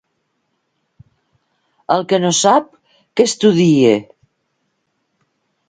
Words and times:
El 1.97 2.07
que 2.13 2.19
no 2.25 2.31
sap, 2.39 2.73
que 3.21 3.29
estudie. 3.31 3.95